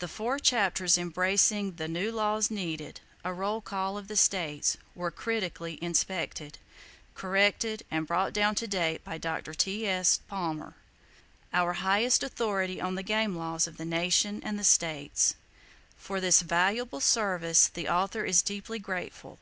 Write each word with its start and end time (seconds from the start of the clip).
The 0.00 0.06
four 0.06 0.38
chapters 0.38 0.98
embracing 0.98 1.76
the 1.76 1.88
"New 1.88 2.12
Laws 2.12 2.50
Needed; 2.50 3.00
A 3.24 3.32
Roll 3.32 3.62
Call 3.62 3.96
of 3.96 4.06
the 4.06 4.14
States," 4.14 4.76
were 4.94 5.10
critically 5.10 5.78
inspected, 5.82 6.58
corrected 7.14 7.82
and 7.90 8.06
brought 8.06 8.34
down 8.34 8.54
to 8.56 8.66
date 8.66 9.02
by 9.02 9.16
Dr. 9.16 9.54
T.S. 9.54 10.18
Palmer, 10.28 10.74
our 11.54 11.72
highest 11.72 12.22
authority 12.22 12.82
on 12.82 12.96
the 12.96 13.02
game 13.02 13.34
laws 13.34 13.66
of 13.66 13.78
the 13.78 13.86
Nation 13.86 14.42
and 14.44 14.58
the 14.58 14.62
States. 14.62 15.36
For 15.96 16.20
this 16.20 16.42
valuable 16.42 17.00
service 17.00 17.68
the 17.68 17.88
author 17.88 18.26
is 18.26 18.42
deeply 18.42 18.78
grateful. 18.78 19.38